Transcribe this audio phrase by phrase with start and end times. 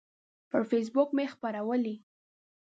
[0.49, 1.95] پر فیسبوک مې خپرولی